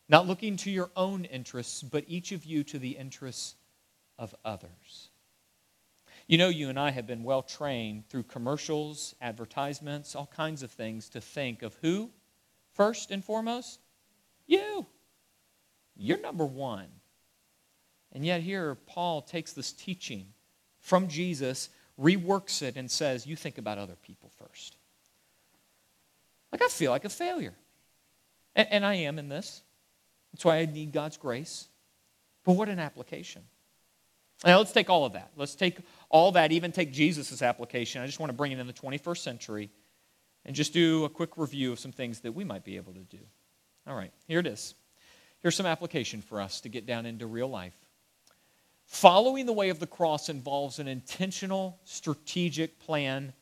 [0.10, 3.54] not looking to your own interests, but each of you to the interests
[4.18, 5.10] of others.
[6.28, 10.72] You know, you and I have been well trained through commercials, advertisements, all kinds of
[10.72, 12.10] things to think of who
[12.74, 13.82] first and foremost?
[14.48, 14.86] You.
[15.96, 16.88] You're number one.
[18.12, 20.28] And yet, here, Paul takes this teaching
[20.80, 24.78] from Jesus reworks it and says, You think about other people first.
[26.52, 27.56] Like, I feel like a failure.
[28.56, 29.62] And, and I am in this.
[30.32, 31.68] That's why I need God's grace.
[32.44, 33.42] But what an application.
[34.46, 35.32] Now, let's take all of that.
[35.36, 35.80] Let's take
[36.10, 38.02] all that, even take Jesus' application.
[38.02, 39.70] I just want to bring it in the 21st century
[40.46, 43.00] and just do a quick review of some things that we might be able to
[43.00, 43.20] do.
[43.88, 44.74] All right, here it is.
[45.42, 47.76] Here's some application for us to get down into real life.
[48.86, 53.34] Following the way of the cross involves an intentional, strategic plan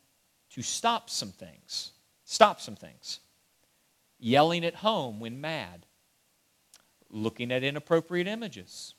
[0.51, 1.91] to stop some things.
[2.25, 3.19] Stop some things.
[4.19, 5.85] Yelling at home when mad,
[7.09, 8.95] looking at inappropriate images,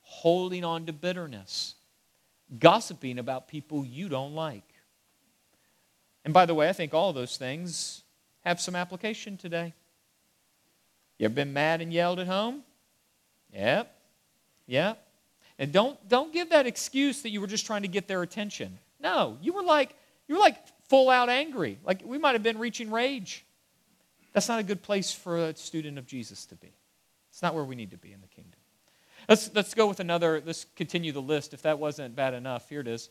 [0.00, 1.74] holding on to bitterness,
[2.58, 4.74] gossiping about people you don't like.
[6.24, 8.02] And by the way, I think all those things
[8.44, 9.74] have some application today.
[11.18, 12.62] You ever been mad and yelled at home?
[13.52, 13.94] Yep.
[14.66, 15.04] Yep.
[15.58, 18.78] And don't don't give that excuse that you were just trying to get their attention.
[19.00, 19.94] No, you were like
[20.28, 20.56] you were like
[20.88, 21.78] full out angry.
[21.84, 23.44] Like we might have been reaching rage.
[24.32, 26.72] That's not a good place for a student of Jesus to be.
[27.30, 28.58] It's not where we need to be in the kingdom.
[29.28, 31.52] Let's, let's go with another, let's continue the list.
[31.52, 33.10] If that wasn't bad enough, here it is.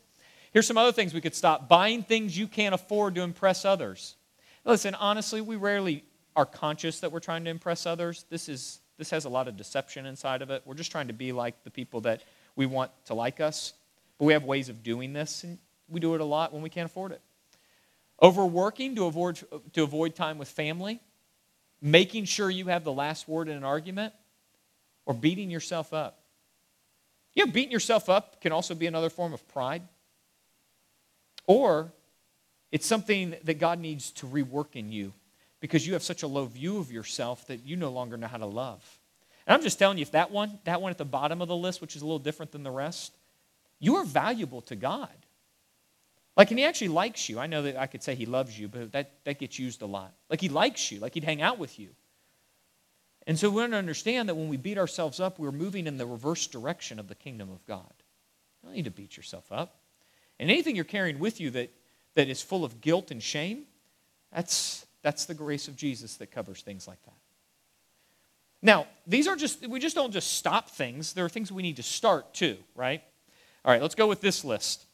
[0.52, 4.16] Here's some other things we could stop buying things you can't afford to impress others.
[4.64, 6.04] Listen, honestly, we rarely
[6.38, 8.24] are conscious that we're trying to impress others.
[8.30, 10.62] This, is, this has a lot of deception inside of it.
[10.64, 12.22] We're just trying to be like the people that
[12.54, 13.72] we want to like us.
[14.18, 16.70] But we have ways of doing this, and we do it a lot when we
[16.70, 17.20] can't afford it.
[18.22, 21.00] Overworking to avoid, to avoid time with family,
[21.82, 24.14] making sure you have the last word in an argument,
[25.06, 26.20] or beating yourself up.
[27.34, 29.82] You know, beating yourself up can also be another form of pride.
[31.48, 31.90] Or
[32.70, 35.14] it's something that God needs to rework in you
[35.60, 38.36] because you have such a low view of yourself that you no longer know how
[38.36, 38.98] to love.
[39.46, 41.56] And I'm just telling you, if that one, that one at the bottom of the
[41.56, 43.12] list, which is a little different than the rest,
[43.78, 45.08] you are valuable to God.
[46.36, 47.40] Like, and he actually likes you.
[47.40, 49.86] I know that I could say he loves you, but that, that gets used a
[49.86, 50.12] lot.
[50.30, 51.88] Like, he likes you, like, he'd hang out with you.
[53.26, 55.98] And so we want to understand that when we beat ourselves up, we're moving in
[55.98, 57.92] the reverse direction of the kingdom of God.
[58.62, 59.76] You don't need to beat yourself up.
[60.38, 61.70] And anything you're carrying with you that,
[62.14, 63.64] that is full of guilt and shame,
[64.32, 67.14] that's, that's the grace of Jesus that covers things like that.
[68.60, 71.12] Now, these are just, we just don't just stop things.
[71.12, 73.02] There are things we need to start too, right?
[73.64, 74.84] All right, let's go with this list.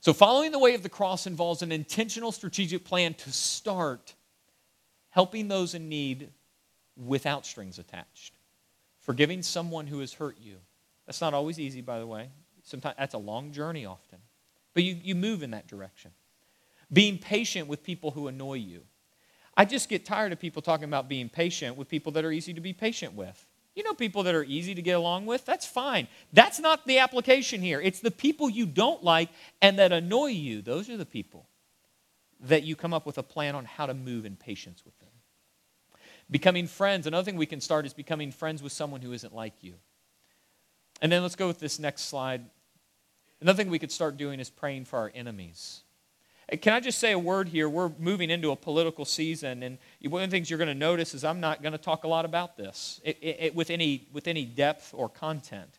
[0.00, 4.14] So, following the way of the cross involves an intentional strategic plan to start
[5.10, 6.30] helping those in need
[6.96, 8.34] without strings attached,
[9.00, 10.56] forgiving someone who has hurt you.
[11.06, 12.30] That's not always easy, by the way.
[12.62, 14.18] Sometimes that's a long journey often.
[14.74, 16.10] But you, you move in that direction.
[16.92, 18.82] Being patient with people who annoy you.
[19.56, 22.52] I just get tired of people talking about being patient with people that are easy
[22.54, 23.46] to be patient with.
[23.74, 26.08] You know, people that are easy to get along with, that's fine.
[26.32, 27.80] That's not the application here.
[27.80, 29.28] It's the people you don't like
[29.60, 30.62] and that annoy you.
[30.62, 31.46] Those are the people
[32.40, 35.10] that you come up with a plan on how to move in patience with them.
[36.30, 37.06] Becoming friends.
[37.06, 39.74] Another thing we can start is becoming friends with someone who isn't like you.
[41.00, 42.42] And then let's go with this next slide.
[43.40, 45.82] Another thing we could start doing is praying for our enemies.
[46.62, 47.68] Can I just say a word here?
[47.68, 49.78] We're moving into a political season, and
[50.08, 52.08] one of the things you're going to notice is I'm not going to talk a
[52.08, 55.78] lot about this it, it, with, any, with any depth or content.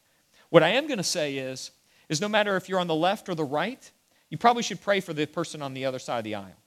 [0.50, 1.72] What I am going to say is,
[2.10, 3.90] is no matter if you're on the left or the right,
[4.30, 6.58] you probably should pray for the person on the other side of the aisle.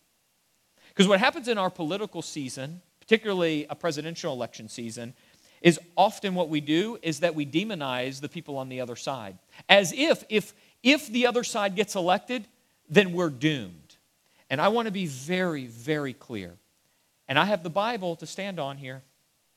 [0.89, 5.13] Because what happens in our political season, particularly a presidential election season,
[5.61, 9.37] is often what we do is that we demonize the people on the other side.
[9.69, 12.47] As if, if, if the other side gets elected,
[12.89, 13.90] then we're doomed.
[14.51, 16.57] And I want to be very, very clear.
[17.29, 19.03] And I have the Bible to stand on here.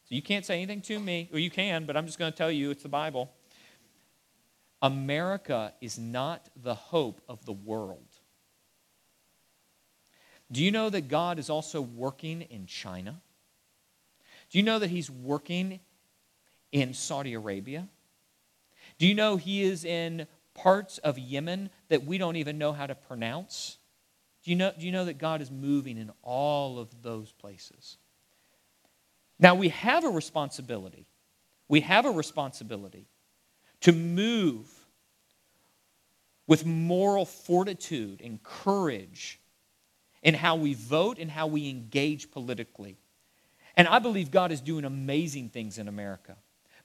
[0.08, 1.27] So you can't say anything to me.
[1.32, 3.34] Well, you can, but I'm just going to tell you it's the Bible.
[4.82, 8.06] America is not the hope of the world.
[10.51, 13.21] Do you know that God is also working in China?
[14.51, 15.79] Do you know that He's working
[16.71, 17.88] in Saudi Arabia?
[18.99, 22.86] Do you know He is in parts of Yemen that we don't even know how
[22.86, 23.77] to pronounce?
[24.43, 27.97] Do you, know, do you know that God is moving in all of those places?
[29.39, 31.06] Now, we have a responsibility.
[31.69, 33.08] We have a responsibility
[33.81, 34.67] to move
[36.46, 39.39] with moral fortitude and courage
[40.21, 42.98] in how we vote and how we engage politically.
[43.75, 46.35] And I believe God is doing amazing things in America.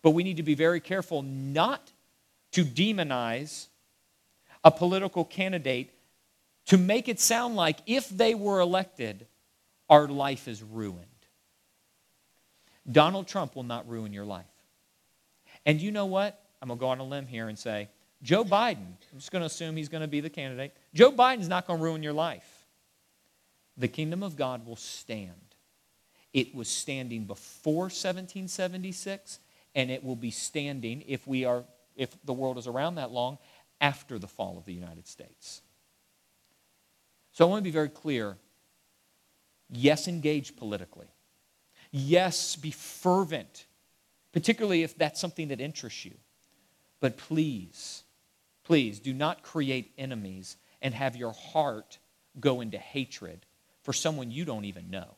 [0.02, 1.92] But we need to be very careful not
[2.52, 3.66] to demonize
[4.64, 5.90] a political candidate
[6.68, 9.26] to make it sound like if they were elected,
[9.88, 11.06] our life is ruined.
[12.90, 14.46] Donald Trump will not ruin your life.
[15.66, 16.42] And you know what?
[16.60, 17.88] I'm going to go on a limb here and say,
[18.22, 20.74] Joe Biden, I'm just going to assume he's going to be the candidate.
[20.94, 22.66] Joe Biden's not going to ruin your life.
[23.76, 25.32] The kingdom of God will stand
[26.32, 29.38] It was standing before 1776,
[29.74, 31.64] and it will be standing if we are
[31.96, 33.38] if the world is around that long
[33.80, 35.62] after the fall of the United States.
[37.38, 38.36] So I want to be very clear.
[39.70, 41.06] Yes, engage politically.
[41.92, 43.66] Yes, be fervent,
[44.32, 46.14] particularly if that's something that interests you.
[46.98, 48.02] But please,
[48.64, 51.98] please do not create enemies and have your heart
[52.40, 53.46] go into hatred
[53.84, 55.14] for someone you don't even know.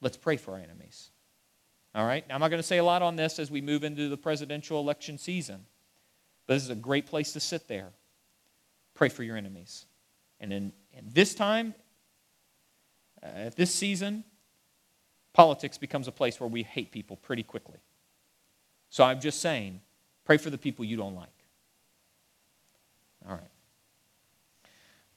[0.00, 1.10] Let's pray for our enemies.
[1.94, 2.28] All right?
[2.28, 4.16] Now, I'm not going to say a lot on this as we move into the
[4.16, 5.66] presidential election season,
[6.48, 7.90] but this is a great place to sit there.
[8.94, 9.86] Pray for your enemies.
[10.40, 11.74] And in, in this time,
[13.22, 14.24] uh, at this season,
[15.32, 17.78] politics becomes a place where we hate people pretty quickly.
[18.88, 19.80] So I'm just saying,
[20.24, 21.28] pray for the people you don't like.
[23.28, 23.50] All right.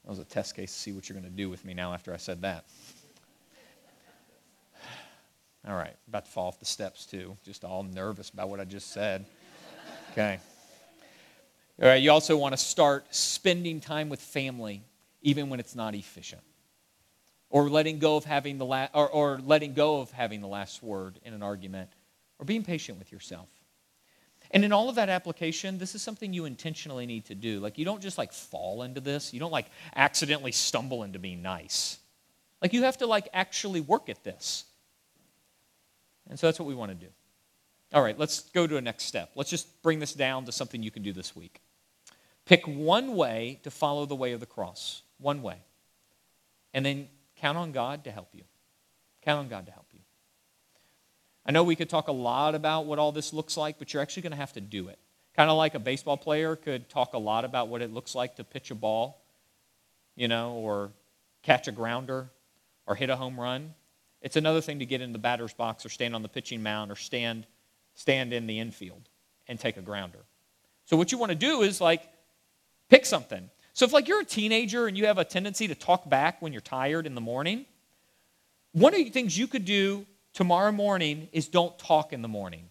[0.03, 1.93] That was a test case to see what you're going to do with me now
[1.93, 2.65] after I said that.
[5.67, 7.37] All right, about to fall off the steps too.
[7.43, 9.25] Just all nervous about what I just said.
[10.13, 10.39] Okay.
[11.81, 14.81] All right, you also want to start spending time with family,
[15.21, 16.41] even when it's not efficient.
[17.49, 20.83] Or letting go of having the la- or, or letting go of having the last
[20.83, 21.89] word in an argument,
[22.37, 23.49] or being patient with yourself.
[24.51, 27.59] And in all of that application, this is something you intentionally need to do.
[27.59, 29.33] Like, you don't just like fall into this.
[29.33, 31.99] You don't like accidentally stumble into being nice.
[32.61, 34.65] Like, you have to like actually work at this.
[36.29, 37.11] And so that's what we want to do.
[37.93, 39.31] All right, let's go to a next step.
[39.35, 41.61] Let's just bring this down to something you can do this week.
[42.45, 45.57] Pick one way to follow the way of the cross, one way.
[46.73, 47.07] And then
[47.37, 48.43] count on God to help you.
[49.21, 49.99] Count on God to help you.
[51.45, 54.01] I know we could talk a lot about what all this looks like, but you're
[54.01, 54.99] actually going to have to do it.
[55.35, 58.35] Kind of like a baseball player could talk a lot about what it looks like
[58.35, 59.23] to pitch a ball,
[60.15, 60.91] you know, or
[61.43, 62.29] catch a grounder
[62.85, 63.73] or hit a home run.
[64.21, 66.91] It's another thing to get in the batter's box or stand on the pitching mound
[66.91, 67.47] or stand,
[67.95, 69.07] stand in the infield
[69.47, 70.19] and take a grounder.
[70.85, 72.03] So what you want to do is like
[72.89, 73.49] pick something.
[73.79, 76.51] So if like you're a teenager and you have a tendency to talk back when
[76.51, 77.65] you're tired in the morning,
[78.73, 82.69] one of the things you could do tomorrow morning is don't talk in the morning.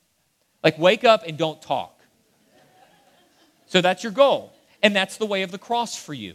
[0.63, 2.03] Like wake up and don't talk.
[3.69, 4.53] So that's your goal.
[4.83, 6.35] And that's the way of the cross for you.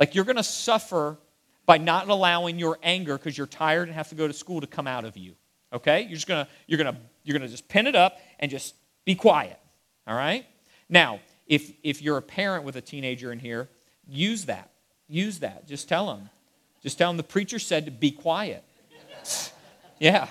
[0.00, 1.16] Like you're going to suffer
[1.64, 4.66] by not allowing your anger because you're tired and have to go to school to
[4.66, 5.36] come out of you.
[5.72, 6.00] Okay?
[6.00, 8.74] You're just gonna you're gonna you're gonna just pin it up and just
[9.04, 9.60] be quiet.
[10.08, 10.44] All right?
[10.88, 13.68] Now, if if you're a parent with a teenager in here,
[14.08, 14.70] use that.
[15.08, 15.66] Use that.
[15.66, 16.30] Just tell them.
[16.82, 18.64] Just tell them the preacher said to be quiet.
[19.98, 20.28] yeah.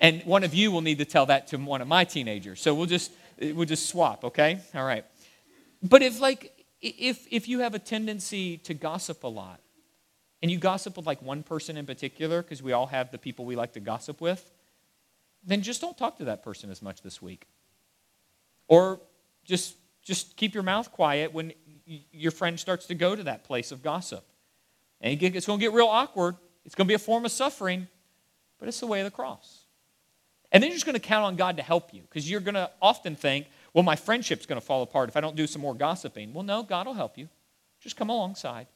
[0.00, 2.60] And one of you will need to tell that to one of my teenagers.
[2.60, 4.60] So we'll just we'll just swap, okay?
[4.74, 5.04] All right.
[5.82, 9.60] But if like if if you have a tendency to gossip a lot,
[10.42, 13.44] and you gossip with like one person in particular, because we all have the people
[13.44, 14.50] we like to gossip with,
[15.44, 17.46] then just don't talk to that person as much this week.
[18.68, 19.00] Or
[19.44, 21.52] just just keep your mouth quiet when
[21.86, 24.24] your friend starts to go to that place of gossip.
[25.00, 26.36] And it's going to get real awkward.
[26.64, 27.88] It's going to be a form of suffering,
[28.58, 29.64] but it's the way of the cross.
[30.52, 32.54] And then you're just going to count on God to help you because you're going
[32.54, 35.62] to often think, well, my friendship's going to fall apart if I don't do some
[35.62, 36.32] more gossiping.
[36.34, 37.28] Well, no, God will help you.
[37.80, 38.66] Just come alongside.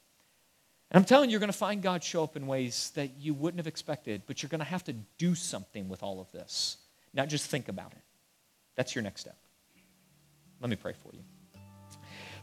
[0.90, 3.34] And I'm telling you, you're going to find God show up in ways that you
[3.34, 6.78] wouldn't have expected, but you're going to have to do something with all of this,
[7.12, 8.02] not just think about it.
[8.76, 9.36] That's your next step.
[10.60, 11.20] Let me pray for you.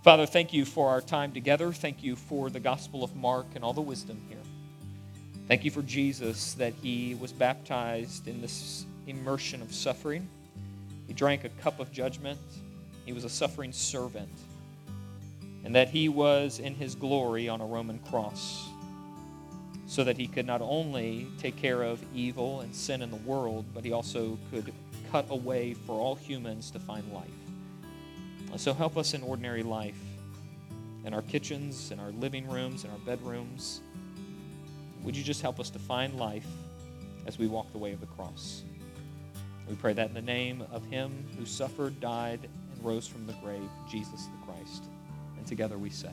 [0.04, 1.72] Father, thank you for our time together.
[1.72, 4.38] Thank you for the Gospel of Mark and all the wisdom here.
[5.48, 10.28] Thank you for Jesus that he was baptized in this immersion of suffering.
[11.08, 12.38] He drank a cup of judgment.
[13.06, 14.28] He was a suffering servant
[15.64, 18.68] and that he was in his glory on a Roman cross,
[19.88, 23.64] so that he could not only take care of evil and sin in the world,
[23.74, 24.74] but he also could
[25.14, 27.30] cut a way for all humans to find life.
[28.56, 30.00] So help us in ordinary life,
[31.06, 33.82] in our kitchens, in our living rooms, in our bedrooms.
[35.04, 36.48] Would you just help us to find life
[37.26, 38.64] as we walk the way of the cross?
[39.68, 43.34] We pray that in the name of him who suffered, died, and rose from the
[43.34, 44.84] grave, Jesus the Christ.
[45.38, 46.12] And together we say,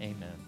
[0.00, 0.47] Amen.